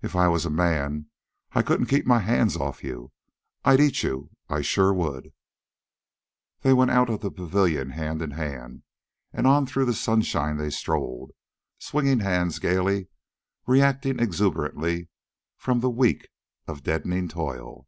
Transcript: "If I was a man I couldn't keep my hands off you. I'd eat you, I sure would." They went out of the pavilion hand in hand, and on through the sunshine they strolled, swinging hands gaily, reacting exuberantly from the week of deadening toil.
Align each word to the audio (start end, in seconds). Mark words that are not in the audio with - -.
"If 0.00 0.16
I 0.16 0.28
was 0.28 0.46
a 0.46 0.50
man 0.50 1.10
I 1.52 1.60
couldn't 1.60 1.88
keep 1.88 2.06
my 2.06 2.20
hands 2.20 2.56
off 2.56 2.82
you. 2.82 3.12
I'd 3.66 3.80
eat 3.80 4.02
you, 4.02 4.30
I 4.48 4.62
sure 4.62 4.94
would." 4.94 5.30
They 6.62 6.72
went 6.72 6.90
out 6.90 7.10
of 7.10 7.20
the 7.20 7.30
pavilion 7.30 7.90
hand 7.90 8.22
in 8.22 8.30
hand, 8.30 8.84
and 9.30 9.46
on 9.46 9.66
through 9.66 9.84
the 9.84 9.92
sunshine 9.92 10.56
they 10.56 10.70
strolled, 10.70 11.32
swinging 11.78 12.20
hands 12.20 12.58
gaily, 12.58 13.08
reacting 13.66 14.18
exuberantly 14.20 15.10
from 15.58 15.80
the 15.80 15.90
week 15.90 16.30
of 16.66 16.82
deadening 16.82 17.28
toil. 17.28 17.86